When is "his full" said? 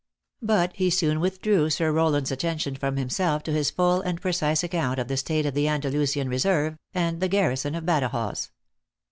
3.51-4.01